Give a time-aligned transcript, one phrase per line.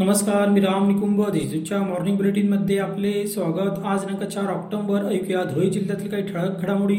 [0.00, 1.30] नमस्कार मी राम निकुंभ.
[1.30, 3.84] देशदूतच्या मॉर्निंग बुलेटिनमध्ये आपले स्वागत.
[3.84, 6.98] आज दिनांक चार ऑक्टोबर ऐकूया धुळे जिल्ह्यातील काही ठळक घडामोडी.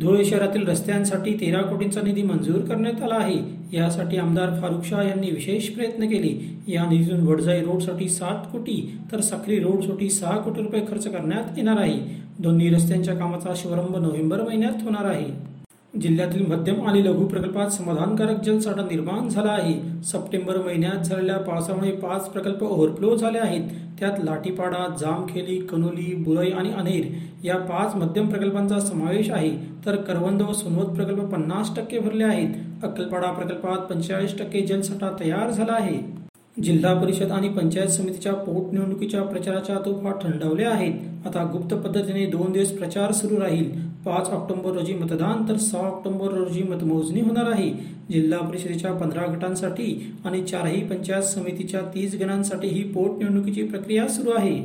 [0.00, 3.38] धुळे शहरातील रस्त्यांसाठी तेरा कोटींचा निधी मंजूर करण्यात आला आहे.
[3.76, 6.32] यासाठी आमदार फारुख शाह यांनी विशेष प्रयत्न केले.
[6.72, 11.76] या निधीतून वडजाई रोडसाठी सात कोटी तर साखरी रोडसाठी सहा कोटी रुपये खर्च करण्यात येणार
[11.76, 12.00] आहे.
[12.38, 15.49] दोन्ही रस्त्यांच्या कामाचा शुभारंभ नोव्हेंबर महिन्यात होणार आहे.
[15.98, 20.02] जिल्ह्यातील मध्यम आणि लघु प्रकल्पात समाधानकारक जलसाठा निर्माण झाला आहे.
[20.02, 23.60] सप्टेंबर महिन्यात झालेल्या पावसामुळे पाच प्रकल्प ओव्हरफ्लो झाले आहेत.
[24.00, 27.06] त्यात लाठीपाडा जामखेली कनोली बुरई आणि अनेर
[27.44, 29.50] या पाच मध्यम प्रकल्पांचा समावेश आहे.
[29.86, 32.54] तर करवंद व सोनवत प्रकल्प पन्नास टक्के भरले आहेत.
[32.82, 36.19] अक्कलपाडा प्रकल्पात पंचेचाळीस टक्के जलसाठा तयार झाला आहे.
[36.56, 41.26] जिल्हा परिषद आणि पंचायत समितीच्या पोटनिवडणुकीच्या प्रचाराच्या तोफा थंडावल्या आहेत.
[41.26, 43.70] आता गुप्त पद्धतीने दोन दिवस प्रचार सुरू राहील.
[44.06, 47.70] पाच ऑक्टोबर रोजी मतदान तर सहा ऑक्टोबर रोजी मतमोजणी होणार आहे.
[48.10, 54.58] जिल्हा परिषदेच्या पंधरा गटांसाठी आणि चारही पंचायत समितीच्या तीस गणांसाठी ही पोटनिवडणुकीची प्रक्रिया सुरू आहे.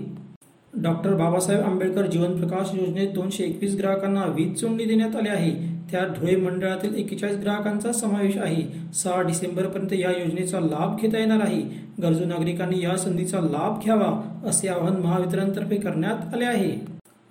[0.74, 5.52] डॉक्टर बाबासाहेब आंबेडकर जीवन प्रकाश योजनेत दोनशे एकवीस ग्राहकांना वीज जोडणी देण्यात आली आहे.
[5.92, 8.64] त्यात धुळे मंडळातील एकेचाळीस ग्राहकांचा समावेश आहे.
[8.94, 11.62] सहा डिसेंबरपर्यंत या योजनेचा लाभ घेता येणार आहे.
[12.02, 14.12] गरजू नागरिकांनी या संधीचा लाभ घ्यावा
[14.50, 16.72] असे आवाहन महावितरणतर्फे करण्यात आले आहे.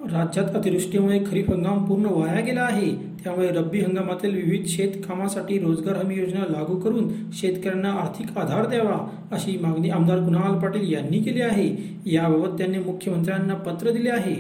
[0.01, 2.91] राज्यात अतिवृष्टीमुळे खरीप हंगाम पूर्ण वाया गेला आहे.
[3.25, 8.99] त्यामुळे रब्बी हंगामातील विविध शेतकामासाठी रोजगार हमी योजना लागू करून शेतकऱ्यांना आर्थिक आधार द्यावा
[9.33, 11.69] अशी मागणी आमदार कुणाल पाटील यांनी केली आहे.
[12.07, 14.37] याबाबत त्यांनी मुख्यमंत्र्यांना पत्र दिले आहे.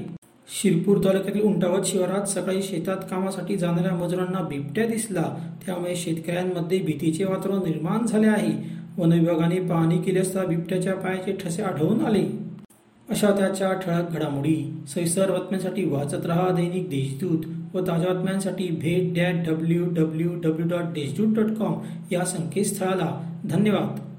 [0.48, 5.52] शिरपूर तालुक्यातील उंटावत शिवारात सकाळी शेतात कामासाठी जाणाऱ्या मजुरांना बिबट्या दिसला.
[5.66, 8.52] त्यामुळे शेतकऱ्यांमध्ये भीतीचे वातावरण निर्माण झाले आहे.
[8.98, 12.24] वन विभागाने पाहणी केली असता बिबट्याच्या पायाचे ठसे आढळून आले.
[13.10, 19.48] अशा त्याच्या ठळक घडामोडी सविस्तर बातम्यांसाठी वाचत रहा दैनिक देशदूत व ताज्या बातम्यांसाठी भेट that
[19.48, 21.78] W W W dot Deshdoot dot com
[22.12, 23.40] या संकेतस्थळाला.
[23.44, 24.13] धन्यवाद.